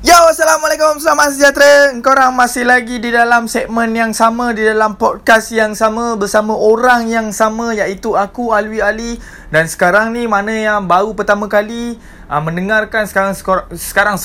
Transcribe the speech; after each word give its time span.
Yo, 0.00 0.16
Assalamualaikum, 0.32 0.96
selamat 0.96 1.36
sejahtera. 1.36 1.92
Korang 2.00 2.32
masih 2.32 2.64
lagi 2.64 2.96
di 2.96 3.12
dalam 3.12 3.44
segmen 3.44 3.92
yang 3.92 4.16
sama 4.16 4.56
Di 4.56 4.64
dalam 4.64 4.96
podcast 4.96 5.52
yang 5.52 5.76
sama 5.76 6.16
Bersama 6.16 6.56
orang 6.56 7.04
yang 7.04 7.36
sama 7.36 7.76
Iaitu 7.76 8.16
aku, 8.16 8.56
Alwi 8.56 8.80
Ali. 8.80 9.20
Dan 9.52 9.68
sekarang 9.68 10.16
ni, 10.16 10.24
mana 10.24 10.56
yang 10.56 10.88
baru 10.88 11.12
pertama 11.12 11.52
kali 11.52 12.00
uh, 12.32 12.40
Mendengarkan 12.40 13.04
sekarang 13.04 13.36
Sekarang 13.76 14.16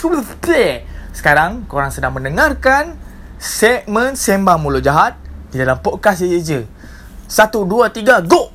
Sekarang, 1.12 1.68
korang 1.68 1.92
sedang 1.92 2.16
mendengarkan 2.16 2.96
Segmen 3.36 4.16
Sembang 4.16 4.64
Mulut 4.64 4.80
Jahat 4.80 5.20
Di 5.52 5.60
dalam 5.60 5.84
podcast 5.84 6.24
je 6.24 6.40
je. 6.40 6.60
Satu, 7.28 7.68
dua, 7.68 7.92
tiga, 7.92 8.24
go! 8.24 8.48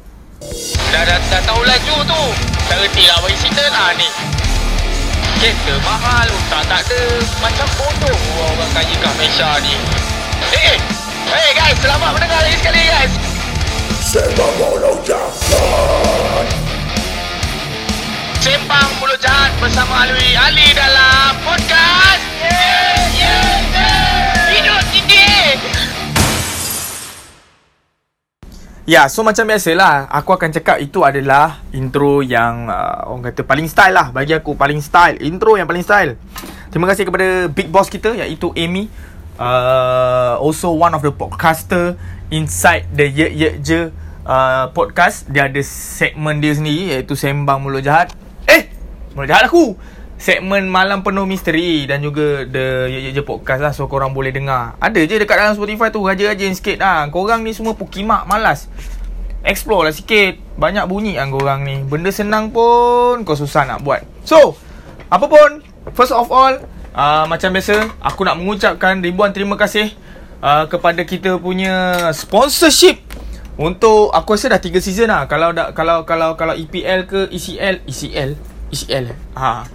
Dah, 0.88 1.04
dah, 1.04 1.20
dah 1.20 1.40
tahu 1.44 1.68
laju 1.68 1.96
tu. 2.00 2.22
Tak 2.64 2.80
reti 2.80 3.04
lah 3.04 3.20
bagi 3.20 3.36
cerita 3.44 3.64
lah 3.68 3.92
ni 4.00 4.08
Kereta 5.40 5.72
mahal? 5.88 6.28
Tak 6.52 6.68
tak 6.68 6.84
ada. 6.84 7.00
Macam 7.40 7.64
bodoh 7.80 8.18
Orang 8.44 8.70
kaya 8.76 8.92
kat 8.92 9.12
Malaysia 9.16 9.56
ni. 9.64 9.72
Eh 10.52 10.76
Hey 11.32 11.56
guys 11.56 11.80
Selamat 11.80 12.12
mendengar 12.12 12.44
lagi 12.44 12.60
sekali 12.60 12.84
guys. 12.84 13.12
Sembang 14.04 14.52
Mulut 14.60 15.00
Jahat 15.00 15.32
Sembang 18.36 18.90
Mulut 19.00 19.16
Jahat 19.16 19.56
Bersama 19.64 20.04
Alwi 20.04 20.36
Ali 20.36 20.76
dalam 20.76 21.32
Podcast. 21.40 22.20
Yeah 22.44 22.99
Ya, 28.90 29.06
so 29.06 29.22
macam 29.22 29.46
biasalah, 29.46 30.10
aku 30.10 30.34
akan 30.34 30.50
cakap 30.50 30.82
itu 30.82 31.06
adalah 31.06 31.62
intro 31.70 32.26
yang 32.26 32.66
uh, 32.66 33.06
orang 33.06 33.30
kata 33.30 33.46
paling 33.46 33.70
style 33.70 33.94
lah. 33.94 34.10
Bagi 34.10 34.34
aku 34.34 34.58
paling 34.58 34.82
style, 34.82 35.14
intro 35.22 35.54
yang 35.54 35.70
paling 35.70 35.86
style. 35.86 36.18
Terima 36.74 36.90
kasih 36.90 37.06
kepada 37.06 37.46
big 37.46 37.70
boss 37.70 37.86
kita 37.86 38.18
iaitu 38.18 38.50
Amy. 38.58 38.90
Uh, 39.38 40.42
also 40.42 40.74
one 40.74 40.90
of 40.90 41.06
the 41.06 41.14
podcaster 41.14 41.94
inside 42.34 42.90
the 42.90 43.06
Ye 43.06 43.30
Ye 43.30 43.48
Je 43.62 43.94
uh, 44.26 44.74
podcast. 44.74 45.22
Dia 45.30 45.46
ada 45.46 45.62
segmen 45.62 46.42
dia 46.42 46.50
sendiri 46.50 46.98
iaitu 46.98 47.14
Sembang 47.14 47.62
Mulut 47.62 47.86
Jahat. 47.86 48.10
Eh, 48.50 48.74
Mulut 49.14 49.30
Jahat 49.30 49.46
aku 49.46 49.78
segmen 50.20 50.68
Malam 50.68 51.00
Penuh 51.00 51.24
Misteri 51.24 51.88
dan 51.88 52.04
juga 52.04 52.44
The 52.44 52.92
Ye 52.92 53.08
Ye 53.08 53.10
Je 53.16 53.24
Podcast 53.24 53.64
lah 53.64 53.72
so 53.72 53.88
korang 53.88 54.12
boleh 54.12 54.28
dengar. 54.28 54.76
Ada 54.76 55.00
je 55.08 55.16
dekat 55.16 55.40
dalam 55.40 55.56
Spotify 55.56 55.88
tu 55.88 56.04
raja-raja 56.04 56.44
sikit 56.52 56.76
lah. 56.76 57.08
Korang 57.08 57.40
ni 57.40 57.56
semua 57.56 57.72
pukimak 57.72 58.28
malas. 58.28 58.68
Explore 59.40 59.88
lah 59.88 59.94
sikit. 59.96 60.36
Banyak 60.60 60.84
bunyi 60.84 61.16
kan 61.16 61.32
korang 61.32 61.64
ni. 61.64 61.80
Benda 61.88 62.12
senang 62.12 62.52
pun 62.52 63.24
kau 63.24 63.32
susah 63.32 63.64
nak 63.64 63.80
buat. 63.80 64.04
So, 64.28 64.60
apa 65.08 65.24
pun, 65.24 65.64
first 65.96 66.12
of 66.12 66.28
all, 66.28 66.60
uh, 66.92 67.24
macam 67.24 67.56
biasa, 67.56 67.88
aku 68.04 68.20
nak 68.28 68.36
mengucapkan 68.36 69.00
ribuan 69.00 69.32
terima 69.32 69.56
kasih 69.56 69.88
uh, 70.44 70.68
kepada 70.68 71.00
kita 71.08 71.40
punya 71.40 71.96
sponsorship 72.12 73.00
untuk 73.56 74.12
aku 74.12 74.36
rasa 74.36 74.56
dah 74.56 74.60
3 74.60 74.80
season 74.80 75.08
lah 75.12 75.28
kalau 75.28 75.52
dah 75.52 75.76
kalau 75.76 76.08
kalau 76.08 76.32
kalau 76.32 76.56
EPL 76.56 77.04
ke 77.04 77.28
ECL 77.28 77.84
ECL 77.84 78.32
ECL 78.72 79.12
ha 79.36 79.68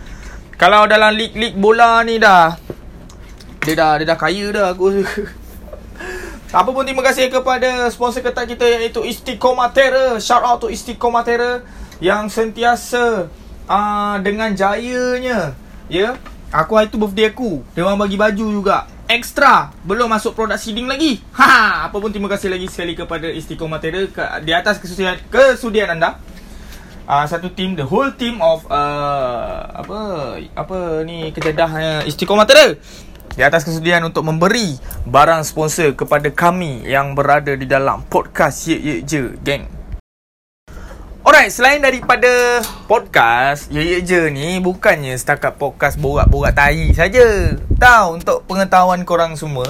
kalau 0.56 0.88
dalam 0.88 1.12
lig-lig 1.16 1.52
bola 1.56 2.00
ni 2.08 2.16
dah 2.16 2.56
Dia 3.68 3.76
dah 3.76 3.94
Dia 4.00 4.08
dah 4.08 4.18
kaya 4.18 4.56
dah 4.56 4.72
aku 4.72 5.04
Apa 6.60 6.70
pun 6.72 6.88
terima 6.88 7.04
kasih 7.04 7.28
kepada 7.28 7.92
sponsor 7.92 8.24
ketat 8.24 8.48
kita 8.48 8.64
iaitu 8.64 9.04
Istiqomah 9.04 9.76
Terror. 9.76 10.24
Shout 10.24 10.40
out 10.48 10.64
to 10.64 10.72
Istiqomah 10.72 11.28
Terror 11.28 11.68
Yang 12.00 12.40
sentiasa 12.40 13.28
uh, 13.68 14.16
Dengan 14.24 14.56
jayanya 14.56 15.60
Ya. 15.86 16.18
Yeah? 16.18 16.36
Aku 16.56 16.80
hari 16.80 16.88
tu 16.88 16.96
birthday 16.96 17.30
aku. 17.30 17.62
Dia 17.76 17.84
orang 17.84 18.08
bagi 18.08 18.16
baju 18.16 18.46
juga. 18.48 18.88
Extra. 19.12 19.76
Belum 19.84 20.08
masuk 20.08 20.34
produk 20.34 20.56
seeding 20.56 20.88
lagi. 20.88 21.20
Ha, 21.38 21.92
Apa 21.92 22.00
pun 22.00 22.10
terima 22.10 22.32
kasih 22.32 22.48
lagi 22.48 22.72
sekali 22.72 22.96
kepada 22.96 23.28
Istiqomah 23.28 23.78
Terror 23.84 24.08
Di 24.42 24.56
atas 24.56 24.80
kesudian, 24.80 25.20
kesudian 25.30 25.94
anda 25.94 26.18
uh, 27.10 27.26
satu 27.26 27.54
team 27.54 27.78
the 27.78 27.86
whole 27.86 28.12
team 28.14 28.42
of 28.42 28.66
uh, 28.70 29.66
apa 29.72 30.00
apa 30.58 30.78
ni 31.06 31.30
kejedahnya 31.32 32.06
Istiqomah 32.06 32.46
Terror 32.46 32.78
di 33.36 33.44
atas 33.44 33.68
kesudian 33.68 34.00
untuk 34.08 34.24
memberi 34.24 34.80
barang 35.04 35.44
sponsor 35.44 35.92
kepada 35.92 36.32
kami 36.32 36.88
yang 36.88 37.14
berada 37.14 37.52
di 37.54 37.68
dalam 37.68 38.06
podcast 38.08 38.72
Ye 38.72 38.78
Ye 38.80 38.96
Je 39.04 39.22
Gang. 39.44 39.68
Alright, 41.26 41.52
selain 41.52 41.82
daripada 41.82 42.62
podcast 42.88 43.68
Ye 43.74 43.82
Ye 43.82 44.00
Je 44.06 44.32
ni 44.32 44.62
bukannya 44.64 45.18
setakat 45.20 45.60
podcast 45.60 46.00
borak-borak 46.00 46.54
tai 46.56 46.94
saja. 46.96 47.58
Tahu 47.76 48.24
untuk 48.24 48.48
pengetahuan 48.48 49.04
korang 49.04 49.36
semua, 49.36 49.68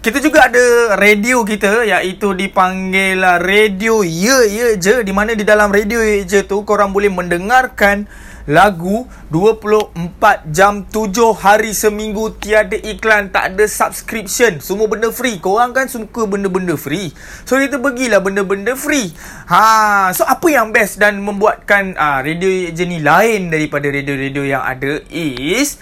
kita 0.00 0.16
juga 0.16 0.48
ada 0.48 0.96
radio 0.96 1.44
kita 1.44 1.84
iaitu 1.84 2.32
dipanggil 2.32 3.20
radio 3.36 4.00
Ye 4.00 4.48
Ye 4.48 4.66
Je 4.80 5.04
di 5.04 5.12
mana 5.12 5.36
di 5.36 5.44
dalam 5.44 5.68
radio 5.68 6.00
Ye 6.00 6.24
Je 6.24 6.40
tu 6.40 6.64
korang 6.64 6.88
boleh 6.88 7.12
mendengarkan 7.12 8.08
lagu 8.48 9.04
24 9.28 10.48
jam 10.48 10.88
7 10.88 11.36
hari 11.36 11.76
seminggu 11.76 12.32
tiada 12.40 12.80
iklan 12.80 13.28
tak 13.28 13.52
ada 13.52 13.68
subscription. 13.68 14.64
Semua 14.64 14.88
benda 14.88 15.12
free. 15.12 15.36
Korang 15.36 15.76
kan 15.76 15.84
suka 15.84 16.24
benda-benda 16.24 16.80
free. 16.80 17.12
So 17.44 17.60
kita 17.60 17.76
bagilah 17.76 18.24
benda-benda 18.24 18.72
free. 18.80 19.12
Ha 19.52 20.16
so 20.16 20.24
apa 20.24 20.48
yang 20.48 20.72
best 20.72 20.96
dan 20.96 21.20
membuatkan 21.20 21.92
uh, 22.00 22.24
radio 22.24 22.48
Je 22.72 22.88
ni 22.88 23.04
lain 23.04 23.52
daripada 23.52 23.92
radio-radio 23.92 24.48
yang 24.48 24.64
ada 24.64 25.04
is 25.12 25.76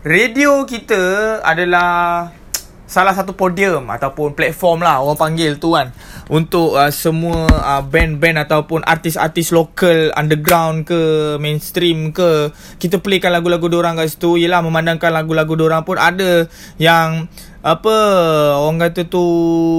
radio 0.00 0.64
kita 0.64 1.44
adalah 1.44 2.39
salah 2.90 3.14
satu 3.14 3.30
podium 3.38 3.86
ataupun 3.86 4.34
platform 4.34 4.82
lah 4.82 4.98
orang 4.98 5.14
panggil 5.14 5.54
tu 5.62 5.78
kan 5.78 5.94
untuk 6.30 6.78
uh, 6.78 6.94
semua 6.94 7.50
uh, 7.50 7.82
band-band 7.82 8.46
ataupun 8.46 8.86
artis-artis 8.86 9.50
lokal 9.50 10.14
underground 10.14 10.86
ke 10.86 11.34
mainstream 11.42 12.14
ke 12.14 12.54
kita 12.78 13.02
playkan 13.02 13.34
lagu-lagu 13.34 13.66
diorang 13.66 13.98
kat 13.98 14.14
situ. 14.14 14.38
Ialah 14.38 14.62
memandangkan 14.62 15.10
lagu-lagu 15.10 15.58
diorang 15.58 15.82
pun 15.82 15.98
ada 15.98 16.46
yang 16.78 17.26
apa 17.60 17.92
orang 18.56 18.88
kata 18.88 19.12
tu 19.12 19.20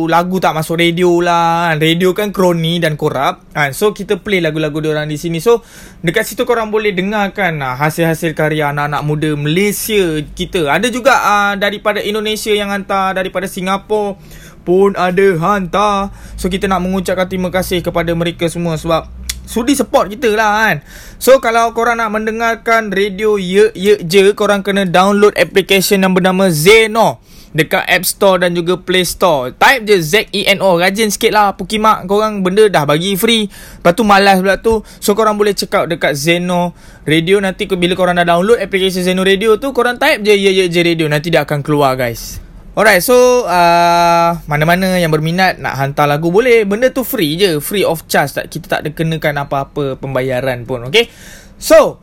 lagu 0.06 0.38
tak 0.38 0.54
masuk 0.54 0.78
radio 0.78 1.18
lah 1.18 1.74
kan. 1.74 1.82
radio 1.82 2.14
kan 2.14 2.30
kroni 2.30 2.78
dan 2.78 3.00
korap 3.00 3.42
kan. 3.56 3.72
So 3.72 3.96
kita 3.96 4.20
play 4.20 4.44
lagu-lagu 4.44 4.84
diorang 4.84 5.08
di 5.08 5.16
sini. 5.16 5.40
So 5.40 5.64
dekat 6.04 6.28
situ 6.28 6.44
korang 6.44 6.70
boleh 6.70 6.92
dengarkan 6.92 7.64
uh, 7.64 7.80
hasil-hasil 7.80 8.36
karya 8.36 8.76
anak-anak 8.76 9.02
muda 9.08 9.34
Malaysia 9.40 10.20
kita. 10.36 10.68
Ada 10.68 10.92
juga 10.92 11.16
uh, 11.16 11.54
daripada 11.56 12.04
Indonesia 12.04 12.52
yang 12.52 12.76
hantar 12.76 13.16
daripada 13.16 13.48
Singapura 13.48 14.20
pun 14.62 14.94
ada 14.98 15.38
hantar. 15.38 16.14
So 16.38 16.48
kita 16.48 16.70
nak 16.70 16.86
mengucapkan 16.86 17.28
terima 17.30 17.50
kasih 17.50 17.82
kepada 17.82 18.14
mereka 18.14 18.48
semua 18.48 18.78
sebab 18.78 19.10
sudi 19.52 19.76
support 19.76 20.08
kita 20.08 20.32
lah 20.32 20.52
kan? 20.66 20.76
So 21.20 21.44
kalau 21.44 21.76
korang 21.76 22.00
nak 22.00 22.14
mendengarkan 22.14 22.94
radio 22.94 23.36
ye 23.36 23.70
ye 23.76 24.00
je 24.02 24.32
Korang 24.32 24.64
kena 24.64 24.88
download 24.88 25.36
application 25.36 26.02
yang 26.02 26.16
bernama 26.16 26.48
Zeno 26.48 27.20
Dekat 27.52 27.84
App 27.84 28.08
Store 28.08 28.40
dan 28.40 28.56
juga 28.56 28.80
Play 28.80 29.04
Store. 29.04 29.52
Type 29.52 29.84
je 29.84 30.00
Z-E-N-O 30.00 30.80
Rajin 30.80 31.12
sikit 31.12 31.36
lah 31.36 31.52
Pukimak. 31.60 32.08
Korang 32.08 32.48
benda 32.48 32.64
dah 32.72 32.88
bagi 32.88 33.20
free. 33.20 33.52
Lepas 33.52 33.92
tu 33.92 34.08
malas 34.08 34.40
pula 34.40 34.56
tu. 34.64 34.80
So 35.04 35.20
korang 35.20 35.36
boleh 35.36 35.52
check 35.52 35.76
out 35.76 35.92
dekat 35.92 36.16
Zeno 36.16 36.72
Radio. 37.04 37.44
Nanti 37.44 37.68
bila 37.68 37.92
korang 38.00 38.16
dah 38.16 38.24
download 38.24 38.56
application 38.56 39.04
Zeno 39.04 39.28
Radio 39.28 39.60
tu 39.60 39.76
Korang 39.76 40.00
type 40.00 40.24
je 40.24 40.32
Ye 40.32 40.64
Ye 40.64 40.66
Je 40.72 40.80
Radio. 40.80 41.12
Nanti 41.12 41.28
dia 41.28 41.44
akan 41.44 41.60
keluar 41.60 42.00
guys 42.00 42.51
Alright, 42.72 43.04
so 43.04 43.44
uh, 43.44 44.40
mana-mana 44.48 44.96
yang 44.96 45.12
berminat 45.12 45.60
nak 45.60 45.76
hantar 45.76 46.08
lagu 46.08 46.32
boleh. 46.32 46.64
Benda 46.64 46.88
tu 46.88 47.04
free 47.04 47.36
je, 47.36 47.60
free 47.60 47.84
of 47.84 48.08
charge. 48.08 48.32
Tak 48.32 48.48
kita 48.48 48.66
tak 48.72 48.80
ada 48.88 48.90
kenakan 48.96 49.44
apa-apa 49.44 50.00
pembayaran 50.00 50.64
pun, 50.64 50.88
okay? 50.88 51.12
So, 51.60 52.00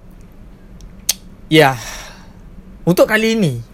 ya, 1.48 1.72
yeah. 1.72 1.76
untuk 2.84 3.08
kali 3.08 3.40
ini, 3.40 3.64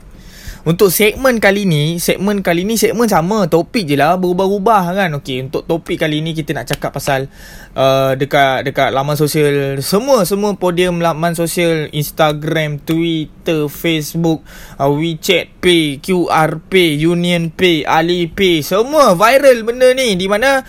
untuk 0.65 0.89
segmen 0.89 1.37
kali 1.45 1.69
ni, 1.69 2.01
segmen 2.01 2.41
kali 2.41 2.65
ni 2.65 2.81
segmen 2.81 3.05
sama, 3.05 3.45
topik 3.53 3.85
je 3.85 4.01
lah, 4.01 4.17
berubah-ubah 4.17 4.97
kan. 4.97 5.11
Okey, 5.21 5.45
untuk 5.45 5.69
topik 5.69 6.01
kali 6.01 6.25
ni 6.25 6.33
kita 6.33 6.57
nak 6.57 6.65
cakap 6.65 6.97
pasal 6.97 7.29
uh, 7.77 8.17
dekat 8.17 8.65
dekat 8.65 8.89
laman 8.89 9.13
sosial 9.13 9.85
semua 9.85 10.25
semua 10.25 10.57
podium 10.57 11.05
laman 11.05 11.37
sosial 11.37 11.93
Instagram, 11.93 12.81
Twitter, 12.81 13.69
Facebook, 13.69 14.41
uh, 14.81 14.89
WeChat 14.89 15.53
Pay, 15.61 16.01
QR 16.01 16.57
Pay, 16.65 16.97
Union 16.97 17.53
Pay, 17.53 17.85
Alipay, 17.85 18.65
semua 18.65 19.13
viral 19.13 19.69
benda 19.69 19.93
ni 19.93 20.17
di 20.17 20.33
mana 20.33 20.65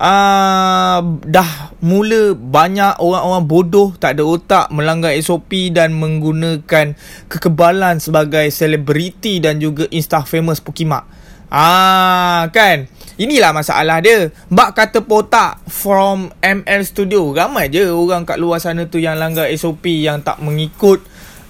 uh, 0.00 0.98
dah 1.28 1.50
mula 1.84 2.32
banyak 2.34 2.96
orang-orang 2.98 3.44
bodoh 3.44 3.88
tak 4.00 4.16
ada 4.16 4.24
otak 4.24 4.66
melanggar 4.72 5.12
SOP 5.20 5.70
dan 5.70 5.92
menggunakan 5.94 6.96
kekebalan 7.28 8.00
sebagai 8.00 8.48
selebriti 8.48 9.38
dan 9.38 9.60
juga 9.60 9.84
insta 9.92 10.24
famous 10.24 10.64
Pukimak. 10.64 11.04
Ah 11.50 12.46
kan? 12.54 12.86
Inilah 13.20 13.50
masalah 13.52 13.98
dia. 14.00 14.30
Bak 14.48 14.72
kata 14.78 15.02
potak 15.02 15.60
From 15.66 16.30
ML 16.40 16.82
Studio. 16.86 17.34
Ramai 17.34 17.68
je 17.68 17.90
orang 17.90 18.22
kat 18.22 18.38
luar 18.38 18.62
sana 18.62 18.86
tu 18.86 19.02
Yang 19.02 19.16
langgar 19.18 19.46
SOP 19.58 19.82
Yang 19.90 20.30
tak 20.30 20.38
mengikut 20.40 21.02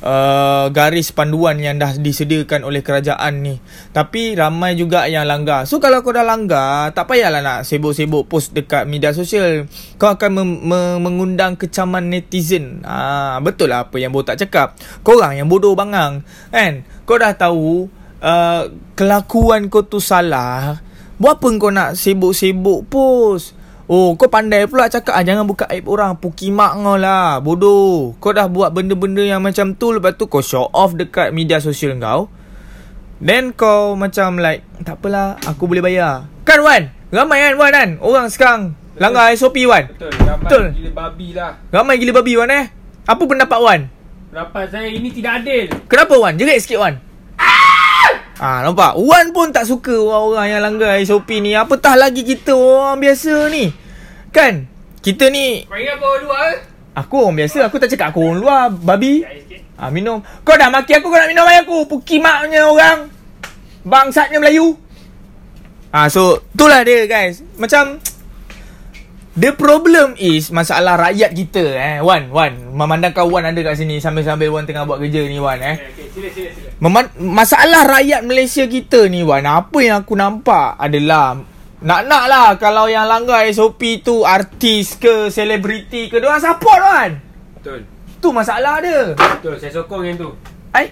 uh, 0.05 0.67
garis 0.73 1.13
panduan 1.13 1.61
yang 1.61 1.77
dah 1.81 1.97
disediakan 1.97 2.65
oleh 2.65 2.81
kerajaan 2.85 3.45
ni. 3.45 3.61
Tapi 3.93 4.37
ramai 4.37 4.77
juga 4.77 5.07
yang 5.07 5.29
langgar. 5.29 5.65
So 5.69 5.81
kalau 5.81 6.01
kau 6.05 6.13
dah 6.13 6.25
langgar, 6.25 6.93
tak 6.93 7.09
payahlah 7.09 7.41
nak 7.41 7.59
sibuk-sibuk 7.69 8.29
post 8.29 8.53
dekat 8.57 8.89
media 8.89 9.13
sosial. 9.13 9.69
Kau 10.01 10.13
akan 10.13 10.31
mem- 10.43 10.63
mem- 10.65 11.01
mengundang 11.01 11.57
kecaman 11.57 12.09
netizen. 12.09 12.85
Ah, 12.85 13.39
betul 13.41 13.73
lah 13.73 13.89
apa 13.89 13.97
yang 14.01 14.13
botak 14.13 14.41
cakap. 14.41 14.77
Korang 15.05 15.37
yang 15.37 15.49
bodoh 15.49 15.77
bangang. 15.77 16.25
Kan? 16.53 16.85
Kau 17.05 17.21
dah 17.21 17.33
tahu 17.37 17.89
uh, 18.21 18.63
kelakuan 18.97 19.69
kau 19.69 19.85
tu 19.85 20.01
salah. 20.01 20.81
Buat 21.21 21.37
apa 21.37 21.49
kau 21.61 21.69
nak 21.69 22.01
sibuk-sibuk 22.01 22.89
post? 22.89 23.60
Oh, 23.91 24.15
kau 24.15 24.31
pandai 24.31 24.71
pula 24.71 24.87
cakap 24.87 25.19
ah, 25.19 25.27
jangan 25.27 25.43
buka 25.51 25.67
aib 25.67 25.91
orang. 25.91 26.15
Pukimak 26.15 26.79
kau 26.79 26.95
lah. 26.95 27.43
Bodoh. 27.43 28.15
Kau 28.23 28.31
dah 28.31 28.47
buat 28.47 28.71
benda-benda 28.71 29.19
yang 29.27 29.43
macam 29.43 29.75
tu. 29.75 29.91
Lepas 29.91 30.15
tu 30.15 30.31
kau 30.31 30.39
show 30.39 30.71
off 30.71 30.95
dekat 30.95 31.35
media 31.35 31.59
sosial 31.59 31.99
kau. 31.99 32.31
Then 33.19 33.51
kau 33.51 33.99
macam 33.99 34.39
like, 34.39 34.63
tak 34.87 35.03
apalah, 35.03 35.43
aku 35.43 35.67
boleh 35.67 35.83
bayar. 35.83 36.31
Kan 36.47 36.63
Wan? 36.63 36.95
Ramai 37.11 37.43
kan 37.43 37.55
Wan 37.59 37.73
kan? 37.75 37.91
Orang 37.99 38.31
sekarang 38.31 38.79
langgar 38.95 39.35
SOP 39.35 39.59
Wan. 39.67 39.91
Betul, 39.91 40.15
ramai 40.23 40.47
Betul. 40.47 40.65
gila 40.71 40.91
babi 40.95 41.29
lah. 41.35 41.53
Ramai 41.75 41.95
gila 41.99 42.13
babi 42.23 42.33
Wan 42.39 42.49
eh. 42.55 42.65
Apa 43.11 43.23
pendapat 43.27 43.59
Wan? 43.59 43.81
Rapat 44.31 44.71
saya 44.71 44.87
ini 44.87 45.11
tidak 45.11 45.43
adil. 45.43 45.67
Kenapa 45.91 46.15
Wan? 46.15 46.39
Jerit 46.39 46.63
sikit 46.63 46.79
Wan. 46.79 46.95
Ah, 47.37 47.70
nampak? 48.41 48.97
Wan 48.97 49.37
pun 49.37 49.53
tak 49.53 49.69
suka 49.69 49.93
orang-orang 49.93 50.47
yang 50.49 50.63
langgar 50.65 50.97
SOP 51.05 51.29
ni. 51.45 51.53
Apatah 51.53 51.93
lagi 51.93 52.25
kita 52.25 52.57
orang 52.57 52.97
biasa 52.97 53.53
ni. 53.53 53.69
Kan? 54.33 54.71
Kita 55.01 55.33
ni 55.33 55.65
Kau 55.65 55.81
ingat 55.81 55.97
kau 55.97 56.13
luar? 56.21 56.61
Aku 56.93 57.25
orang 57.25 57.41
biasa 57.41 57.73
Aku 57.73 57.81
tak 57.81 57.89
cakap 57.89 58.13
aku 58.13 58.21
orang 58.21 58.39
luar 58.39 58.63
Babi 58.69 59.25
ah, 59.81 59.89
Minum 59.89 60.21
Kau 60.45 60.61
dah 60.61 60.69
maki 60.69 60.93
aku 60.93 61.09
Kau 61.09 61.17
nak 61.17 61.31
minum 61.31 61.49
air 61.49 61.65
aku 61.65 61.89
Pukimaknya 61.89 62.69
orang 62.69 63.09
Bangsatnya 63.81 64.37
Melayu 64.37 64.77
ah, 65.89 66.13
So 66.13 66.45
Itulah 66.53 66.85
dia 66.85 67.09
guys 67.09 67.41
Macam 67.57 67.97
The 69.31 69.55
problem 69.55 70.19
is 70.19 70.51
Masalah 70.51 70.99
rakyat 70.99 71.31
kita 71.31 71.63
eh 71.71 71.97
Wan 72.03 72.35
Wan 72.35 72.51
Memandangkan 72.75 73.31
Wan 73.31 73.47
ada 73.47 73.61
kat 73.63 73.79
sini 73.79 74.03
Sambil-sambil 74.03 74.51
Wan 74.51 74.67
tengah 74.67 74.83
buat 74.83 74.99
kerja 74.99 75.23
ni 75.23 75.39
Wan 75.39 75.55
eh 75.57 75.79
Okay, 75.79 75.87
okay, 75.87 76.07
sila, 76.11 76.29
sila, 76.29 76.51
sila. 76.51 76.69
Meman- 76.83 77.15
masalah 77.15 77.87
rakyat 77.89 78.27
Malaysia 78.27 78.67
kita 78.67 79.07
ni 79.07 79.23
Wan 79.23 79.47
Apa 79.47 79.79
yang 79.79 80.03
aku 80.03 80.19
nampak 80.19 80.75
adalah 80.75 81.39
Nak-nak 81.79 82.25
lah 82.27 82.49
Kalau 82.59 82.91
yang 82.91 83.07
langgar 83.07 83.47
SOP 83.47 84.03
tu 84.03 84.27
Artis 84.27 84.99
ke 84.99 85.31
Selebriti 85.31 86.11
ke 86.11 86.19
Diorang 86.19 86.43
support 86.43 86.81
Wan 86.81 87.11
Betul. 87.55 87.87
Tu 88.19 88.29
masalah 88.29 88.83
dia 88.83 89.15
Betul, 89.15 89.55
saya 89.57 89.73
sokong 89.73 90.03
yang 90.03 90.19
tu. 90.19 90.35
Ai 90.75 90.91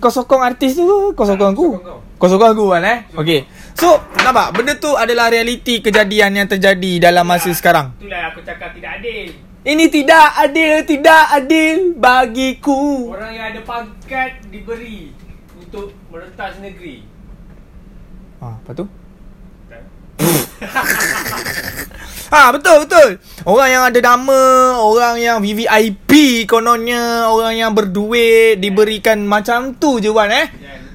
Kau 0.00 0.08
sokong 0.08 0.40
artis 0.40 0.74
tu 0.74 0.82
ke? 0.82 0.98
Kau 1.12 1.28
sokong 1.28 1.52
aku? 1.52 1.76
Sokong 1.76 1.84
kau. 1.84 2.00
Kau 2.16 2.26
sokong 2.26 2.50
aku 2.56 2.64
Wan 2.72 2.80
eh 2.80 3.04
Okay 3.12 3.44
So 3.78 4.02
nampak 4.26 4.58
Benda 4.58 4.74
tu 4.74 4.92
adalah 4.98 5.30
realiti 5.30 5.78
kejadian 5.78 6.34
yang 6.34 6.48
terjadi 6.50 7.08
Dalam 7.10 7.22
masa 7.22 7.54
sekarang 7.54 7.94
Itulah 8.02 8.34
aku 8.34 8.42
cakap 8.42 8.74
tidak 8.74 8.98
adil. 8.98 9.30
Ini 9.62 9.84
tidak 9.86 10.26
adil 10.34 10.74
Tidak 10.82 11.24
adil 11.30 11.76
Bagiku 11.94 13.14
Orang 13.14 13.30
yang 13.30 13.54
ada 13.54 13.60
pangkat 13.62 14.42
diberi 14.50 15.14
untuk 15.68 15.92
merentas 16.08 16.56
negeri. 16.64 17.04
Ah, 18.40 18.56
apa 18.56 18.72
tu? 18.72 18.88
Ah 22.32 22.48
betul 22.56 22.88
betul. 22.88 23.08
Orang 23.44 23.68
yang 23.68 23.84
ada 23.84 24.00
nama, 24.00 24.40
orang 24.80 25.20
yang 25.20 25.44
VVIP 25.44 26.48
kononnya, 26.48 27.28
orang 27.28 27.60
yang 27.60 27.76
berduit 27.76 28.56
diberikan 28.56 29.28
macam 29.28 29.76
tu 29.76 30.00
je 30.00 30.08
Wan 30.08 30.32
eh. 30.32 30.48
Betul. 30.48 30.87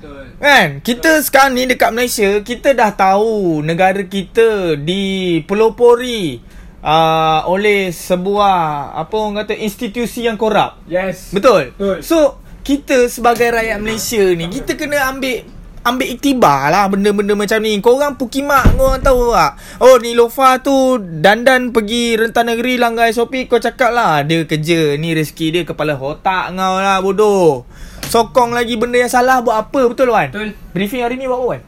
Kan? 0.43 0.83
Kita 0.83 1.23
sekarang 1.23 1.55
ni 1.55 1.63
dekat 1.63 1.95
Malaysia, 1.95 2.27
kita 2.43 2.75
dah 2.75 2.91
tahu 2.91 3.63
negara 3.63 4.03
kita 4.03 4.75
dipelopori 4.75 6.43
uh, 6.83 7.47
oleh 7.47 7.95
sebuah 7.95 8.91
apa 8.91 9.13
orang 9.15 9.47
kata 9.47 9.55
institusi 9.55 10.27
yang 10.27 10.35
korup. 10.35 10.83
Yes. 10.91 11.31
Betul? 11.31 11.71
Betul. 11.79 12.03
So, 12.03 12.43
kita 12.59 13.07
sebagai 13.07 13.55
rakyat 13.55 13.79
Malaysia 13.79 14.19
ni, 14.35 14.51
kita 14.51 14.75
kena 14.75 15.15
ambil 15.15 15.47
ambil 15.83 16.07
iktibar 16.11 16.71
lah 16.71 16.91
benda-benda 16.91 17.39
macam 17.39 17.59
ni. 17.63 17.79
Korang 17.79 18.19
pukimak, 18.19 18.75
korang 18.75 18.99
tahu 18.99 19.31
tak? 19.31 19.55
Oh, 19.79 19.95
ni 20.03 20.11
Lofa 20.11 20.59
tu 20.59 20.99
dandan 20.99 21.71
pergi 21.71 22.19
rentan 22.19 22.51
negeri 22.51 22.75
langgar 22.75 23.07
SOP, 23.15 23.47
kau 23.47 23.63
cakap 23.63 23.95
lah. 23.95 24.27
Dia 24.27 24.43
kerja, 24.43 24.99
ni 24.99 25.15
rezeki 25.15 25.47
dia 25.55 25.63
kepala 25.63 25.95
otak 25.95 26.51
kau 26.51 26.75
lah, 26.83 26.99
bodoh. 26.99 27.63
Sokong 28.03 28.51
lagi 28.51 28.75
benda 28.75 28.97
yang 28.97 29.09
salah 29.09 29.39
buat 29.39 29.67
apa, 29.67 29.87
betul 29.87 30.09
Wan? 30.09 30.29
Betul. 30.29 30.53
Briefing 30.71 31.01
hari 31.01 31.15
ni 31.15 31.25
buat 31.25 31.39
apa 31.39 31.47
Wan? 31.47 31.61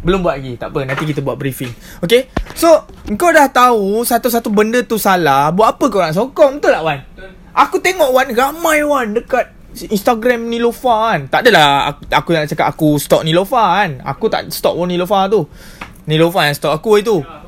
Belum 0.00 0.24
buat 0.24 0.40
lagi 0.40 0.56
Tak 0.56 0.72
apa 0.72 0.80
Nanti 0.88 1.04
kita 1.04 1.20
buat 1.20 1.36
briefing 1.36 1.68
Okay 2.00 2.32
So 2.56 2.88
Kau 3.20 3.28
dah 3.28 3.52
tahu 3.52 4.00
Satu-satu 4.00 4.48
benda 4.48 4.80
tu 4.80 4.96
salah 4.96 5.52
Buat 5.52 5.76
apa 5.76 5.84
kau 5.92 6.00
nak 6.00 6.16
sokong 6.16 6.56
Betul 6.56 6.72
tak 6.72 6.80
Wan? 6.80 6.98
Betul. 7.04 7.28
Aku 7.52 7.76
tengok 7.84 8.08
Wan 8.08 8.28
Ramai 8.32 8.80
Wan 8.80 9.12
Dekat 9.12 9.52
Instagram 9.70 10.48
Nilofa 10.48 11.12
kan 11.12 11.20
Tak 11.28 11.44
adalah 11.44 11.92
Aku, 11.92 12.00
aku 12.08 12.28
nak 12.32 12.48
cakap 12.48 12.66
Aku 12.72 12.88
stok 12.96 13.28
Nilofa 13.28 13.60
kan 13.76 14.00
Aku 14.00 14.32
tak 14.32 14.48
stok 14.48 14.72
pun 14.72 14.88
Nilofa 14.88 15.28
tu 15.28 15.44
Nilofa 16.08 16.48
yang 16.48 16.56
stok 16.56 16.80
aku 16.80 16.96
itu 16.96 17.20
Ah, 17.20 17.44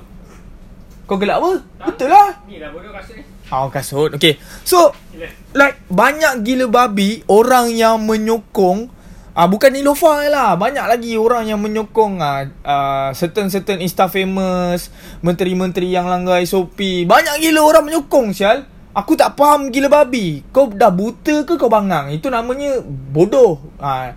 Kau 1.09 1.17
gelak 1.17 1.41
apa? 1.41 1.57
Betul 1.89 2.13
lah 2.13 2.37
Ni 2.45 2.61
lah 2.61 2.69
bodoh 2.69 2.93
kasut 2.93 3.17
ni. 3.17 3.25
Oh 3.53 3.69
kasut. 3.69 4.17
Okay 4.17 4.41
So 4.65 4.97
Gila. 5.13 5.29
Like 5.53 5.85
Banyak 5.93 6.41
gila 6.41 6.73
babi 6.73 7.21
Orang 7.29 7.69
yang 7.77 8.01
menyokong 8.03 8.89
Ah 9.33 9.45
uh, 9.45 9.49
bukan 9.49 9.73
Nilofa 9.73 10.29
lah. 10.29 10.61
Banyak 10.61 10.85
lagi 10.93 11.17
orang 11.17 11.49
yang 11.49 11.61
menyokong 11.61 12.21
ah 12.21 12.49
uh, 12.65 13.09
certain-certain 13.13 13.81
insta 13.81 14.09
famous 14.09 14.89
Menteri-menteri 15.21 15.93
yang 15.93 16.09
langgar 16.09 16.41
SOP 16.45 17.05
Banyak 17.05 17.41
gila 17.45 17.61
orang 17.65 17.89
menyokong 17.89 18.33
sial 18.33 18.65
Aku 18.93 19.17
tak 19.17 19.41
faham 19.41 19.73
gila 19.73 19.89
babi. 19.89 20.45
Kau 20.53 20.69
dah 20.69 20.93
buta 20.93 21.49
ke 21.49 21.57
kau 21.57 21.73
bangang? 21.73 22.13
Itu 22.13 22.29
namanya 22.29 22.77
bodoh. 22.85 23.57
Ah 23.81 24.13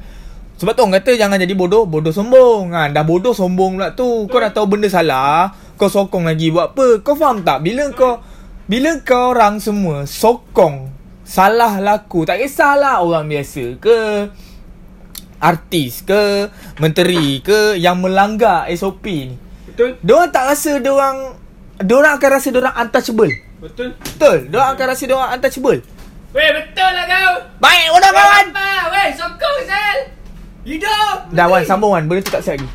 sebab 0.56 0.72
tu 0.72 0.88
orang 0.88 1.04
kata 1.04 1.20
jangan 1.20 1.36
jadi 1.36 1.52
bodoh 1.52 1.84
Bodoh 1.88 2.16
sombong. 2.16 2.76
Ha, 2.76 2.92
Dah 2.92 3.04
bodoh 3.04 3.32
sombong 3.32 3.80
pula 3.80 3.96
tu. 3.96 4.28
Kau 4.28 4.40
dah 4.40 4.52
tahu 4.52 4.68
benda 4.68 4.88
salah 4.92 5.52
Kau 5.76 5.92
sokong 5.92 6.28
lagi 6.28 6.52
buat 6.52 6.76
apa? 6.76 7.04
Kau 7.04 7.16
faham 7.16 7.44
tak? 7.44 7.64
Bila 7.64 7.88
kau 7.92 8.24
Bila 8.65 8.97
kau 9.06 9.38
orang 9.38 9.62
semua 9.62 10.09
Sokong 10.09 10.89
Salah 11.21 11.77
laku 11.77 12.25
Tak 12.25 12.41
kisahlah 12.41 12.97
orang 13.06 13.29
biasa 13.29 13.77
ke 13.77 14.25
Artis 15.38 16.01
ke 16.01 16.50
Menteri 16.81 17.45
ke 17.45 17.77
Yang 17.77 17.98
melanggar 18.01 18.65
SOP 18.74 19.05
ni 19.05 19.38
Betul? 19.69 20.01
Diorang 20.01 20.34
tak 20.34 20.50
rasa 20.50 20.81
diorang 20.81 21.38
Diorang 21.77 22.17
akan 22.17 22.29
rasa 22.34 22.48
diorang 22.50 22.74
untouchable 22.74 23.29
Betul? 23.62 23.93
Betul 24.01 24.50
Diorang 24.50 24.74
akan 24.74 24.86
rasa 24.89 25.03
diorang 25.05 25.29
untouchable 25.38 25.79
Weh, 26.36 26.51
betul 26.51 26.89
lah 26.91 27.05
kau. 27.07 27.34
Baik 27.62 27.86
bodoh 27.93 28.12
kawan 28.12 28.45
Apa? 28.50 28.69
Weh, 28.91 29.07
sokong 29.15 29.60
Sal. 29.63 29.98
Hidup. 30.65 31.17
Dah 31.31 31.48
Wan 31.48 31.62
sambung 31.69 31.93
Wan 31.93 32.10
Benda 32.10 32.25
tu 32.25 32.34
tak 32.34 32.41
siap 32.41 32.57
lagi 32.57 32.67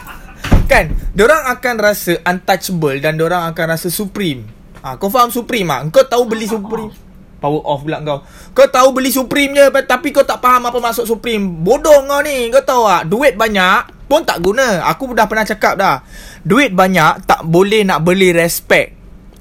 Kan 0.70 0.94
Diorang 1.18 1.50
akan 1.50 1.74
rasa 1.82 2.14
untouchable 2.22 3.02
Dan 3.02 3.18
diorang 3.18 3.50
akan 3.50 3.66
rasa 3.74 3.90
supreme 3.90 4.55
ha, 4.86 4.94
Kau 4.94 5.10
faham 5.10 5.34
supreme 5.34 5.66
ah? 5.74 5.82
Kau 5.90 6.06
tahu 6.06 6.30
beli 6.30 6.46
supreme. 6.46 6.94
Power 7.42 7.62
off 7.66 7.82
pula 7.82 7.98
kau. 8.06 8.22
Kau 8.54 8.70
tahu 8.70 8.94
beli 8.94 9.10
supreme 9.10 9.52
je 9.52 9.66
Tapi 9.82 10.14
kau 10.14 10.22
tak 10.22 10.38
faham 10.38 10.70
apa 10.70 10.78
maksud 10.78 11.04
supreme. 11.04 11.42
Bodoh 11.66 12.06
kau 12.06 12.22
ni 12.22 12.48
Kau 12.54 12.62
tahu 12.62 12.86
tak? 12.86 13.02
Duit 13.10 13.34
banyak 13.34 14.06
Pun 14.06 14.22
tak 14.22 14.38
guna. 14.40 14.86
Aku 14.88 15.10
dah 15.12 15.26
pernah 15.26 15.44
cakap 15.44 15.74
dah. 15.74 16.06
Duit 16.46 16.70
banyak 16.70 17.26
Tak 17.26 17.44
boleh 17.44 17.82
nak 17.82 18.06
beli 18.06 18.30
respect 18.30 18.95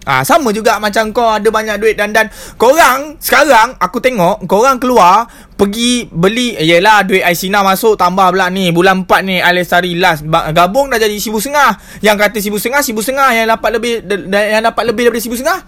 Ah 0.05 0.21
ha, 0.21 0.23
sama 0.23 0.53
juga 0.53 0.77
macam 0.77 1.09
kau 1.09 1.25
ada 1.33 1.49
banyak 1.49 1.81
duit 1.81 1.97
dan 1.97 2.13
dan 2.13 2.29
korang 2.61 3.17
sekarang 3.17 3.73
aku 3.81 3.97
tengok 3.97 4.45
korang 4.45 4.77
keluar 4.77 5.25
pergi 5.57 6.05
beli 6.13 6.53
yalah 6.61 7.01
duit 7.01 7.25
Aisina 7.25 7.65
masuk 7.65 7.97
tambah 7.97 8.29
pula 8.29 8.53
ni 8.53 8.69
bulan 8.69 9.01
4 9.09 9.25
ni 9.25 9.41
Alesari 9.41 9.97
last 9.97 10.21
gabung 10.53 10.93
dah 10.93 11.01
jadi 11.01 11.17
sibu 11.17 11.41
setengah 11.41 11.73
yang 12.05 12.21
kata 12.21 12.37
sibu 12.37 12.61
setengah 12.61 12.85
sibu 12.85 13.01
setengah 13.01 13.33
yang 13.33 13.49
dapat 13.49 13.81
lebih 13.81 14.05
yang 14.29 14.61
dapat 14.61 14.83
lebih 14.93 15.09
daripada 15.09 15.25
sibu 15.25 15.41
setengah 15.41 15.65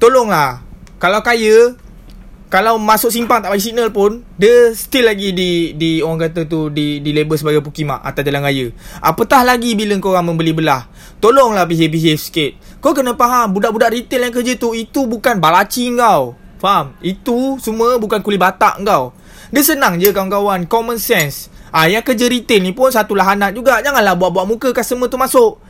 tolonglah. 0.00 0.64
Kalau 1.00 1.20
kaya 1.20 1.76
kalau 2.50 2.82
masuk 2.82 3.14
simpang 3.14 3.38
tak 3.38 3.54
bagi 3.54 3.70
signal 3.70 3.94
pun 3.94 4.26
dia 4.34 4.74
still 4.74 5.06
lagi 5.06 5.30
di 5.30 5.70
di 5.78 6.02
orang 6.02 6.26
kata 6.26 6.50
tu 6.50 6.66
di 6.66 6.98
di 6.98 7.14
label 7.14 7.38
sebagai 7.38 7.62
pukimak 7.62 8.02
atas 8.02 8.26
jalan 8.26 8.42
raya. 8.42 8.74
Apatah 8.98 9.46
lagi 9.46 9.78
bila 9.78 9.94
kau 10.02 10.10
orang 10.10 10.34
membeli 10.34 10.50
belah. 10.50 10.90
Tolonglah 11.22 11.70
behave-behave 11.70 12.18
sikit. 12.18 12.82
Kau 12.82 12.90
kena 12.90 13.14
faham 13.14 13.54
budak-budak 13.54 13.94
retail 13.94 14.26
yang 14.26 14.34
kerja 14.34 14.58
tu 14.58 14.74
itu 14.74 15.06
bukan 15.06 15.38
balaci 15.38 15.94
kau. 15.94 16.34
Faham? 16.58 16.98
Itu 16.98 17.62
semua 17.62 17.94
bukan 18.02 18.18
kuli 18.18 18.34
batak 18.34 18.82
kau. 18.82 19.14
Dia 19.54 19.62
senang 19.62 20.02
je 20.02 20.10
kawan-kawan, 20.10 20.66
common 20.66 20.98
sense. 20.98 21.54
Ah 21.70 21.86
yang 21.86 22.02
kerja 22.02 22.26
retail 22.26 22.66
ni 22.66 22.74
pun 22.74 22.90
satu 22.90 23.14
lahanat 23.14 23.54
juga. 23.54 23.78
Janganlah 23.78 24.18
buat-buat 24.18 24.50
muka 24.50 24.74
customer 24.74 25.06
tu 25.06 25.22
masuk. 25.22 25.62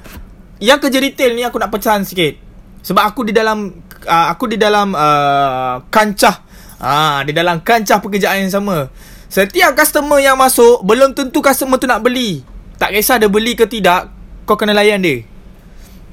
Yang 0.65 0.89
kerja 0.89 0.99
retail 1.05 1.37
ni 1.37 1.45
aku 1.45 1.61
nak 1.61 1.69
pecahan 1.69 2.09
sikit. 2.09 2.41
Sebab 2.81 3.05
aku 3.05 3.29
di 3.29 3.37
dalam 3.37 3.69
uh, 4.09 4.27
aku 4.33 4.49
di 4.49 4.57
dalam 4.57 4.97
uh, 4.97 5.85
kancah 5.93 6.49
Ha, 6.81 7.21
dia 7.29 7.37
dalam 7.37 7.61
kancah 7.61 8.01
pekerjaan 8.01 8.49
yang 8.49 8.53
sama. 8.53 8.89
Setiap 9.31 9.77
customer 9.77 10.19
yang 10.19 10.35
masuk, 10.35 10.83
belum 10.83 11.13
tentu 11.13 11.45
customer 11.45 11.77
tu 11.77 11.87
nak 11.87 12.03
beli. 12.03 12.43
Tak 12.81 12.97
kisah 12.97 13.21
dia 13.21 13.29
beli 13.29 13.53
ke 13.53 13.69
tidak, 13.69 14.09
kau 14.49 14.57
kena 14.57 14.73
layan 14.73 15.05
dia. 15.05 15.23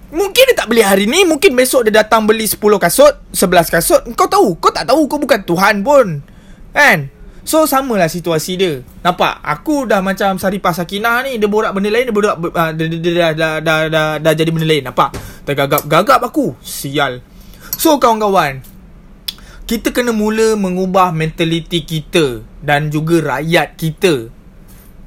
Mungkin 0.07 0.43
dia 0.51 0.55
tak 0.55 0.67
beli 0.71 0.83
hari 0.83 1.07
ni, 1.07 1.23
mungkin 1.23 1.55
besok 1.55 1.87
dia 1.87 2.03
datang 2.03 2.27
beli 2.27 2.47
10 2.47 2.59
kasut, 2.59 3.15
11 3.31 3.73
kasut. 3.73 4.01
Kau 4.15 4.27
tahu, 4.27 4.59
kau 4.59 4.71
tak 4.71 4.87
tahu, 4.87 5.07
kau 5.07 5.19
bukan 5.19 5.39
Tuhan 5.43 5.83
pun. 5.83 6.19
Kan? 6.75 7.11
So 7.47 7.63
samalah 7.63 8.11
situasi 8.11 8.59
dia. 8.59 8.83
Nampak? 9.07 9.39
Aku 9.39 9.87
dah 9.87 10.03
macam 10.03 10.35
Saripah 10.35 10.75
Sakinah 10.75 11.23
ni, 11.23 11.39
dia 11.39 11.47
borak 11.47 11.71
benda 11.71 11.87
lain, 11.87 12.11
dia 12.11 12.15
borak 12.15 12.35
uh, 12.39 12.71
dia, 12.75 12.85
dia, 12.91 12.99
dia, 12.99 13.11
dah, 13.15 13.31
dah, 13.31 13.53
dah, 13.63 13.79
dah, 13.87 14.07
dah 14.19 14.33
jadi 14.35 14.51
benda 14.51 14.67
lain. 14.67 14.83
Nampak? 14.83 15.15
Tergagap-gagap 15.47 16.27
aku. 16.27 16.59
Sial. 16.59 17.23
So 17.79 17.99
kawan-kawan, 18.03 18.63
kita 19.67 19.91
kena 19.91 20.15
mula 20.15 20.55
mengubah 20.55 21.11
mentaliti 21.11 21.83
kita 21.83 22.39
dan 22.63 22.87
juga 22.87 23.35
rakyat 23.35 23.75
kita. 23.75 24.31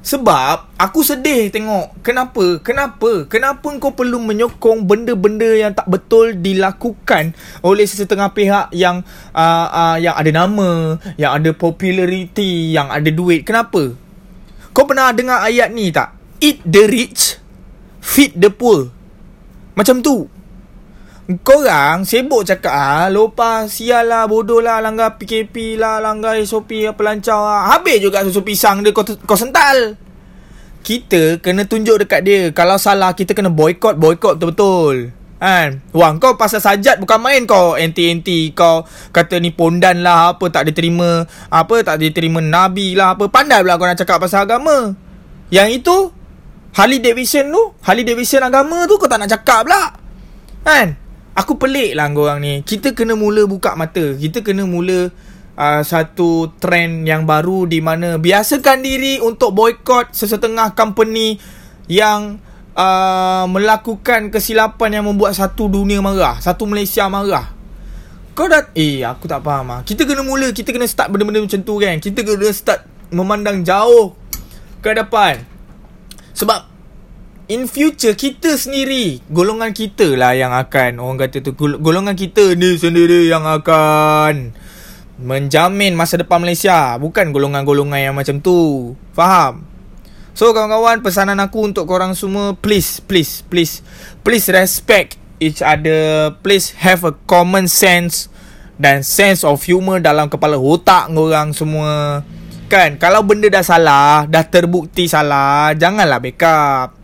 Sebab 0.01 0.77
aku 0.81 1.01
sedih 1.05 1.53
tengok 1.53 2.01
kenapa 2.01 2.57
kenapa 2.61 3.25
kenapa 3.29 3.69
kau 3.77 3.93
perlu 3.93 4.17
menyokong 4.17 4.85
benda-benda 4.85 5.45
yang 5.45 5.73
tak 5.77 5.85
betul 5.89 6.33
dilakukan 6.33 7.37
oleh 7.61 7.85
sesetengah 7.85 8.33
pihak 8.33 8.73
yang 8.73 9.05
uh, 9.33 9.67
uh, 9.69 9.97
yang 10.01 10.13
ada 10.17 10.29
nama, 10.29 10.97
yang 11.21 11.37
ada 11.37 11.53
populariti, 11.53 12.73
yang 12.73 12.89
ada 12.89 13.09
duit. 13.09 13.45
Kenapa? 13.45 13.93
Kau 14.73 14.85
pernah 14.85 15.13
dengar 15.13 15.41
ayat 15.45 15.73
ni 15.73 15.89
tak? 15.89 16.17
Eat 16.41 16.65
the 16.65 16.85
rich, 16.85 17.37
feed 18.01 18.37
the 18.37 18.53
poor. 18.53 18.93
Macam 19.73 20.01
tu. 20.05 20.40
Korang 21.29 22.03
sibuk 22.03 22.43
cakap 22.43 22.73
ah, 22.73 23.05
Lupa 23.07 23.69
sial 23.69 24.09
lah 24.09 24.25
Bodoh 24.25 24.59
lah 24.59 24.81
Langgar 24.81 25.21
PKP 25.21 25.77
lah 25.77 26.01
Langgar 26.01 26.35
SOP 26.41 26.73
Pelancar 26.97 27.37
lah. 27.37 27.61
Habis 27.71 28.01
juga 28.01 28.25
susu 28.25 28.41
pisang 28.41 28.81
dia 28.81 28.89
Kau, 28.91 29.05
kau 29.05 29.37
sental. 29.37 29.95
Kita 30.81 31.37
kena 31.39 31.69
tunjuk 31.69 32.03
dekat 32.03 32.25
dia 32.25 32.41
Kalau 32.51 32.75
salah 32.81 33.13
Kita 33.13 33.37
kena 33.37 33.53
boykot 33.53 34.01
Boykot 34.01 34.41
betul-betul. 34.41 35.13
Kan? 35.37 35.85
Wang 35.93 36.17
kau 36.17 36.35
pasal 36.35 36.57
sajat 36.57 36.97
Bukan 36.97 37.21
main 37.21 37.45
kau. 37.45 37.77
Anti-anti 37.77 38.51
Kau 38.57 38.83
kata 39.13 39.37
ni 39.37 39.53
pondan 39.53 40.01
lah 40.01 40.35
Apa 40.35 40.49
tak 40.49 40.73
diterima 40.73 41.29
Apa 41.53 41.85
tak 41.85 42.01
diterima 42.01 42.41
Nabi 42.41 42.97
lah 42.97 43.13
Apa 43.13 43.29
Pandai 43.29 43.61
pula 43.61 43.77
kau 43.77 43.85
nak 43.85 44.01
cakap 44.01 44.17
pasal 44.19 44.49
agama. 44.49 44.97
Yang 45.53 45.85
itu 45.85 45.97
Harley 46.75 46.97
Davidson 46.97 47.53
tu 47.53 47.77
Harley 47.85 48.03
Davidson 48.03 48.41
agama 48.41 48.89
tu 48.89 48.97
Kau 48.97 49.05
tak 49.05 49.21
nak 49.21 49.29
cakap 49.29 49.69
pula. 49.69 49.95
Kan 50.65 51.00
Aku 51.31 51.55
pelik 51.55 51.95
lah 51.95 52.11
korang 52.11 52.43
ni. 52.43 52.59
Kita 52.63 52.91
kena 52.91 53.15
mula 53.15 53.47
buka 53.47 53.79
mata. 53.79 54.15
Kita 54.19 54.43
kena 54.43 54.67
mula 54.67 55.11
uh, 55.55 55.81
Satu 55.83 56.51
trend 56.57 57.07
yang 57.07 57.27
baru 57.27 57.67
Di 57.67 57.79
mana 57.83 58.17
Biasakan 58.17 58.81
diri 58.81 59.19
untuk 59.19 59.53
boykot 59.53 60.13
Sesetengah 60.15 60.73
company 60.77 61.37
Yang 61.85 62.41
uh, 62.77 63.45
Melakukan 63.49 64.33
kesilapan 64.33 65.01
Yang 65.01 65.05
membuat 65.13 65.33
satu 65.35 65.67
dunia 65.67 65.99
marah 65.99 66.39
Satu 66.39 66.65
Malaysia 66.65 67.07
marah. 67.11 67.53
Kau 68.31 68.47
dah 68.47 68.71
Eh 68.73 69.03
aku 69.03 69.27
tak 69.27 69.43
faham 69.43 69.69
lah 69.69 69.81
Kita 69.83 70.07
kena 70.07 70.23
mula 70.23 70.49
Kita 70.55 70.71
kena 70.71 70.87
start 70.87 71.11
benda-benda 71.11 71.43
macam 71.43 71.61
tu 71.61 71.75
kan? 71.77 71.99
Kita 71.99 72.23
kena 72.23 72.49
start 72.51 72.87
Memandang 73.11 73.67
jauh 73.67 74.15
Ke 74.79 74.95
depan. 74.95 75.43
Sebab 76.31 76.70
In 77.51 77.67
future 77.67 78.15
kita 78.15 78.55
sendiri 78.55 79.19
Golongan 79.27 79.75
kita 79.75 80.15
lah 80.15 80.31
yang 80.31 80.55
akan 80.55 81.03
Orang 81.03 81.19
kata 81.19 81.43
tu 81.43 81.51
Golongan 81.59 82.15
kita 82.15 82.55
ni 82.55 82.79
sendiri 82.79 83.27
yang 83.27 83.43
akan 83.43 84.55
Menjamin 85.19 85.91
masa 85.91 86.15
depan 86.15 86.39
Malaysia. 86.39 86.95
Bukan 86.95 87.35
golongan-golongan 87.35 87.99
yang 87.99 88.15
macam 88.15 88.39
tu. 88.39 88.95
Faham? 89.11 89.67
So 90.31 90.55
kawan-kawan 90.55 91.03
Pesanan 91.03 91.43
aku 91.43 91.67
untuk 91.67 91.91
korang 91.91 92.15
semua 92.15 92.55
Please, 92.55 93.03
please, 93.03 93.43
please 93.43 93.83
Please 94.23 94.47
respect 94.47 95.19
each 95.43 95.59
other. 95.59 96.31
Please 96.39 96.71
have 96.79 97.03
a 97.03 97.11
common 97.27 97.67
sense 97.67 98.31
Dan 98.79 99.03
sense 99.03 99.43
of 99.43 99.59
humor 99.67 99.99
dalam 99.99 100.31
kepala 100.31 100.55
otak 100.55 101.11
korang 101.11 101.51
semua. 101.51 102.23
Kan, 102.71 102.95
kalau 102.95 103.27
benda 103.27 103.51
dah 103.51 103.65
salah 103.67 104.23
Dah 104.23 104.47
terbukti 104.47 105.11
salah 105.11 105.75
Janganlah 105.75 106.23
backup 106.23 107.00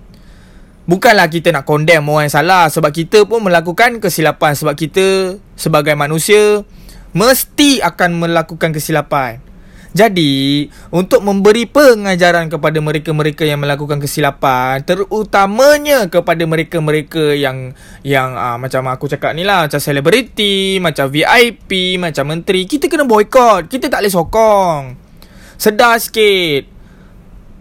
Bukanlah 0.87 1.27
kita 1.27 1.51
nak 1.51 1.67
condemn 1.67 2.07
orang 2.07 2.31
yang 2.31 2.35
salah 2.39 2.71
Sebab 2.71 2.95
kita 2.95 3.27
pun 3.27 3.43
melakukan 3.43 3.99
kesilapan. 3.99 4.55
Sebab 4.55 4.73
kita 4.73 5.35
sebagai 5.59 5.93
manusia 5.99 6.63
Mesti 7.11 7.83
akan 7.83 8.23
melakukan 8.23 8.71
kesilapan. 8.71 9.43
Jadi 9.91 10.67
Untuk 10.95 11.27
memberi 11.27 11.67
pengajaran 11.67 12.47
kepada 12.47 12.79
mereka-mereka 12.79 13.43
yang 13.43 13.63
melakukan 13.63 13.99
kesilapan 13.99 14.83
Terutamanya 14.83 16.07
kepada 16.07 16.43
mereka-mereka 16.47 17.35
yang 17.35 17.75
Yang 18.05 18.29
uh, 18.35 18.57
macam 18.61 18.87
aku 18.87 19.09
cakap 19.11 19.33
ni 19.33 19.47
lah 19.47 19.65
Macam 19.65 19.79
selebriti 19.81 20.77
Macam 20.83 21.09
VIP 21.09 21.97
Macam 21.97 22.29
menteri 22.29 22.69
Kita 22.69 22.85
kena 22.87 23.03
boykot 23.09 23.67
Kita 23.67 23.87
tak 23.91 24.03
boleh 24.05 24.13
sokong. 24.13 24.81
Sedar 25.57 25.97
sikit. 25.97 26.67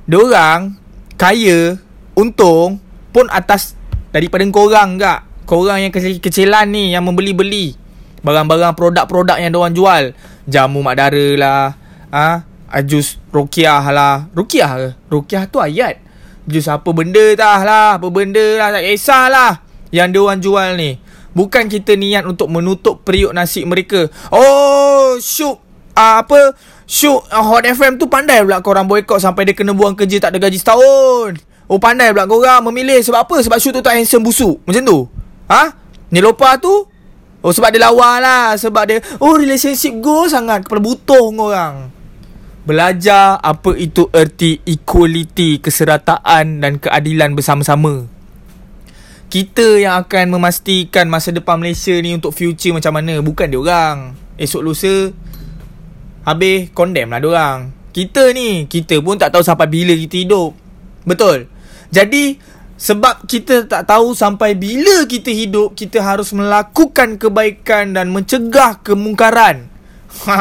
Diorang 0.04 0.76
Kaya 1.16 1.78
Untung 2.14 2.85
pun 3.16 3.32
atas 3.32 3.72
daripada 4.12 4.44
korang 4.52 5.00
kak. 5.00 5.24
Korang 5.48 5.80
yang 5.80 5.92
kecil-kecilan 5.94 6.68
ni 6.68 6.92
yang 6.92 7.08
membeli-beli 7.08 7.86
barang-barang 8.20 8.76
produk-produk 8.76 9.40
yang 9.40 9.56
diorang 9.56 9.72
jual. 9.72 10.04
Jamu 10.44 10.84
mak 10.84 11.00
dara 11.00 11.26
lah. 11.40 11.64
Ah, 12.12 12.44
ha? 12.68 12.82
Jus 12.84 13.16
Rukiah 13.32 13.80
lah. 13.88 14.28
Rukiah 14.36 14.70
ke? 14.76 14.88
Rukiah 15.08 15.48
tu 15.48 15.62
ayat. 15.62 16.02
Jus 16.44 16.66
apa 16.66 16.90
benda 16.90 17.22
dah 17.38 17.62
lah. 17.62 17.88
Apa 17.96 18.10
benda 18.10 18.44
lah. 18.58 18.74
Tak 18.74 18.82
kisahlah. 18.84 19.52
Yang 19.94 20.08
diorang 20.12 20.40
jual 20.42 20.68
ni. 20.74 20.98
Bukan 21.32 21.70
kita 21.70 21.94
niat 21.94 22.26
untuk 22.26 22.50
menutup 22.50 23.06
periuk 23.06 23.30
nasi 23.30 23.62
mereka. 23.62 24.10
Oh, 24.34 25.14
syuk. 25.22 25.62
Uh, 25.96 26.20
apa? 26.20 26.52
Syuk 26.84 27.24
uh, 27.30 27.44
Hot 27.46 27.64
FM 27.64 27.96
tu 27.96 28.06
pandai 28.06 28.44
pula 28.44 28.60
korang 28.60 28.86
boykot 28.86 29.18
sampai 29.18 29.48
dia 29.48 29.56
kena 29.56 29.72
buang 29.72 29.96
kerja 29.96 30.22
tak 30.22 30.34
ada 30.34 30.48
gaji 30.48 30.58
setahun. 30.58 31.55
Oh 31.66 31.82
pandai 31.82 32.14
pula 32.14 32.30
korang 32.30 32.62
memilih 32.70 33.02
Sebab 33.02 33.26
apa? 33.26 33.36
Sebab 33.42 33.58
shoot 33.58 33.74
tu 33.74 33.82
tak 33.82 33.98
handsome 33.98 34.22
busuk 34.22 34.62
Macam 34.62 34.82
tu 34.86 34.98
Ha? 35.50 35.74
Ni 36.14 36.22
lopa 36.22 36.58
tu 36.62 36.86
Oh 37.42 37.52
sebab 37.54 37.74
dia 37.74 37.82
lawa 37.82 38.22
lah 38.22 38.44
Sebab 38.54 38.82
dia 38.86 39.02
Oh 39.18 39.34
relationship 39.34 39.98
go 39.98 40.30
sangat 40.30 40.62
Kepala 40.62 40.82
butuh 40.82 41.30
korang 41.34 41.96
Belajar 42.66 43.38
apa 43.46 43.78
itu 43.78 44.10
erti 44.10 44.58
equality, 44.66 45.62
keserataan 45.62 46.58
dan 46.58 46.82
keadilan 46.82 47.38
bersama-sama. 47.38 48.10
Kita 49.30 49.78
yang 49.78 50.02
akan 50.02 50.34
memastikan 50.34 51.06
masa 51.06 51.30
depan 51.30 51.62
Malaysia 51.62 51.94
ni 51.94 52.18
untuk 52.18 52.34
future 52.34 52.74
macam 52.74 52.98
mana. 52.98 53.22
Bukan 53.22 53.54
dia 53.54 53.62
orang. 53.62 54.18
Esok 54.34 54.66
lusa, 54.66 55.14
habis 56.26 56.66
condemn 56.74 57.14
lah 57.14 57.22
dia 57.22 57.30
orang. 57.30 57.58
Kita 57.94 58.34
ni, 58.34 58.66
kita 58.66 58.98
pun 58.98 59.14
tak 59.14 59.30
tahu 59.30 59.46
sampai 59.46 59.70
bila 59.70 59.94
kita 59.94 60.26
hidup. 60.26 60.50
Betul? 61.06 61.46
Jadi 61.90 62.38
sebab 62.76 63.24
kita 63.24 63.64
tak 63.64 63.88
tahu 63.88 64.12
sampai 64.12 64.52
bila 64.52 65.08
kita 65.08 65.32
hidup 65.32 65.72
kita 65.72 66.04
harus 66.04 66.36
melakukan 66.36 67.16
kebaikan 67.16 67.96
dan 67.96 68.12
mencegah 68.12 68.84
kemungkaran. 68.84 69.72
Ha. 70.28 70.38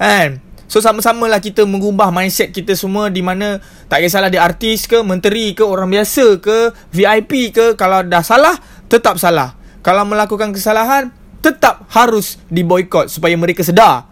Kan? 0.00 0.40
So 0.68 0.84
sama-samalah 0.84 1.40
kita 1.40 1.64
mengubah 1.64 2.12
mindset 2.12 2.52
kita 2.52 2.76
semua 2.76 3.08
di 3.08 3.24
mana 3.24 3.60
tak 3.88 4.04
kisahlah 4.04 4.28
dia 4.28 4.44
artis 4.44 4.84
ke, 4.84 5.00
menteri 5.00 5.56
ke, 5.56 5.64
orang 5.64 5.88
biasa 5.88 6.44
ke, 6.44 6.76
VIP 6.92 7.56
ke, 7.56 7.72
kalau 7.76 8.04
dah 8.04 8.20
salah 8.20 8.56
tetap 8.88 9.16
salah. 9.16 9.56
Kalau 9.80 10.04
melakukan 10.04 10.52
kesalahan 10.52 11.08
tetap 11.40 11.88
harus 11.92 12.36
diboykot 12.52 13.08
supaya 13.08 13.32
mereka 13.40 13.64
sedar. 13.64 14.08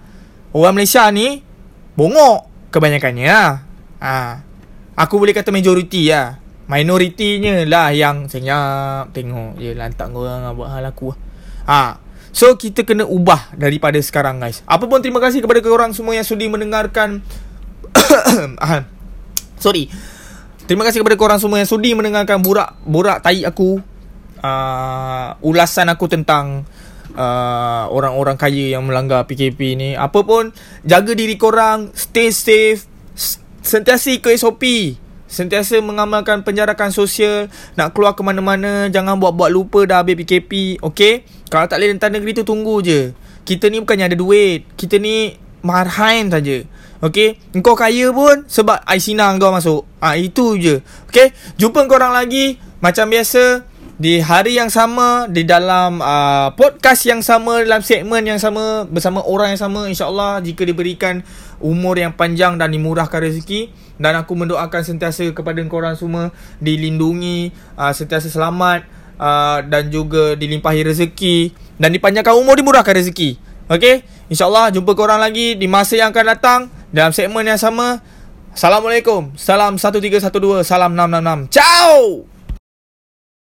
Orang 0.56 0.80
Malaysia 0.80 1.04
ni 1.12 1.44
bongok 1.92 2.72
kebanyakannya. 2.72 3.38
Ha. 4.00 4.45
Aku 4.96 5.20
boleh 5.20 5.36
kata 5.36 5.52
majoriti 5.52 6.08
lah. 6.08 6.40
Minoritinya 6.66 7.62
lah 7.62 7.94
yang 7.94 8.26
senyap 8.26 9.14
Tengok. 9.14 9.60
Je 9.62 9.76
lantak 9.76 10.10
korang 10.10 10.50
buat 10.56 10.72
hal 10.72 10.88
aku 10.88 11.14
ha. 11.66 12.00
So 12.32 12.54
kita 12.56 12.84
kena 12.84 13.04
ubah 13.04 13.52
daripada 13.56 13.98
sekarang 14.00 14.40
guys. 14.40 14.62
Apa 14.64 14.88
pun 14.88 15.00
terima 15.00 15.20
kasih 15.20 15.40
kepada 15.44 15.60
korang 15.60 15.92
semua 15.92 16.16
yang 16.16 16.24
sudi 16.24 16.48
mendengarkan. 16.48 17.20
Sorry. 19.64 19.88
Terima 20.66 20.82
kasih 20.82 21.00
kepada 21.00 21.16
korang 21.16 21.38
semua 21.40 21.62
yang 21.62 21.70
sudi 21.70 21.94
mendengarkan 21.96 22.40
burak 22.40 22.76
burak 22.84 23.20
tai 23.24 23.44
aku. 23.44 23.80
Uh, 24.36 25.32
Ulasan 25.40 25.88
aku 25.88 26.12
tentang 26.12 26.68
uh, 27.16 27.88
Orang-orang 27.88 28.36
kaya 28.36 28.76
yang 28.76 28.84
melanggar 28.84 29.24
PKP 29.24 29.80
ni. 29.80 29.90
Apa 29.96 30.20
pun 30.20 30.52
Jaga 30.84 31.16
diri 31.16 31.40
korang. 31.40 31.88
Stay 31.96 32.28
safe 32.36 32.95
sentiasa 33.66 34.14
ikut 34.14 34.30
SOP 34.38 34.62
Sentiasa 35.26 35.82
mengamalkan 35.82 36.46
penjarakan 36.46 36.94
sosial. 36.94 37.50
Nak 37.74 37.98
keluar 37.98 38.14
ke 38.14 38.22
mana-mana. 38.22 38.86
Jangan 38.86 39.18
buat-buat 39.18 39.50
lupa 39.50 39.82
dah 39.82 40.06
habis 40.06 40.14
PKP 40.22 40.78
Okay 40.78 41.26
Kalau 41.50 41.66
tak 41.66 41.82
boleh 41.82 41.98
rentan 41.98 42.14
negeri 42.14 42.30
tu 42.30 42.46
tunggu 42.46 42.78
je. 42.78 43.10
Kita 43.42 43.66
ni 43.66 43.82
bukannya 43.82 44.14
ada 44.14 44.16
duit. 44.18 44.70
Kita 44.78 45.02
ni 45.02 45.34
marhain 45.66 46.30
saja. 46.30 46.62
Okey, 46.96 47.36
engkau 47.52 47.76
kaya 47.76 48.08
pun 48.08 48.48
sebab 48.48 48.80
Aisina 48.88 49.28
kau 49.36 49.52
masuk. 49.52 49.84
Ah 50.00 50.14
ha, 50.14 50.18
itu 50.18 50.56
je. 50.56 50.80
Okey, 51.12 51.28
jumpa 51.60 51.84
korang 51.84 52.16
lagi. 52.16 52.56
Macam 52.80 53.12
biasa 53.12 53.68
di 53.96 54.20
hari 54.20 54.60
yang 54.60 54.68
sama 54.68 55.24
di 55.24 55.48
dalam 55.48 56.04
uh, 56.04 56.52
podcast 56.52 57.08
yang 57.08 57.24
sama 57.24 57.64
dalam 57.64 57.80
segmen 57.80 58.20
yang 58.28 58.36
sama 58.36 58.84
bersama 58.84 59.24
orang 59.24 59.56
yang 59.56 59.60
sama 59.64 59.88
insyaallah 59.88 60.44
jika 60.44 60.68
diberikan 60.68 61.24
umur 61.64 61.96
yang 61.96 62.12
panjang 62.12 62.60
dan 62.60 62.76
dimurahkan 62.76 63.24
rezeki 63.24 63.72
dan 63.96 64.20
aku 64.20 64.36
mendoakan 64.36 64.84
sentiasa 64.84 65.32
kepada 65.32 65.64
korang 65.64 65.96
semua 65.96 66.28
dilindungi 66.60 67.56
uh, 67.80 67.88
sentiasa 67.96 68.28
selamat 68.28 68.84
uh, 69.16 69.64
dan 69.64 69.88
juga 69.88 70.36
dilimpahi 70.36 70.84
rezeki 70.92 71.56
dan 71.80 71.88
dipanjangkan 71.88 72.36
umur 72.36 72.60
dimurahkan 72.60 73.00
rezeki 73.00 73.40
okey 73.72 74.04
insyaallah 74.28 74.76
jumpa 74.76 74.92
korang 74.92 75.24
lagi 75.24 75.56
di 75.56 75.64
masa 75.64 75.96
yang 75.96 76.12
akan 76.12 76.36
datang 76.36 76.60
dalam 76.92 77.16
segmen 77.16 77.48
yang 77.48 77.56
sama 77.56 78.04
Assalamualaikum. 78.56 79.36
Salam 79.36 79.76
1312, 79.76 80.64
salam 80.64 80.96
666. 80.96 81.60
Ciao. 81.60 82.35